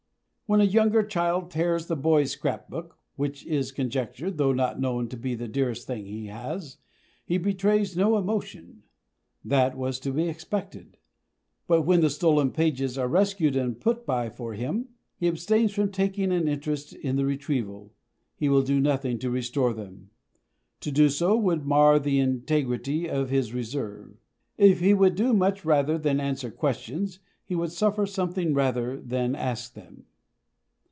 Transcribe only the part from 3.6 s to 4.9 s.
conjectured, though not